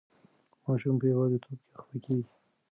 ماشوم 0.65 0.95
په 1.01 1.05
یوازې 1.13 1.37
توب 1.43 1.57
کې 1.63 1.73
خفه 1.81 1.97
کېږي. 2.05 2.33